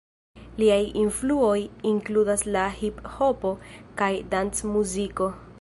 [0.61, 1.59] Liaj influoj
[1.91, 3.55] inkludas la hiphopo
[4.03, 5.35] kaj dancmuziko.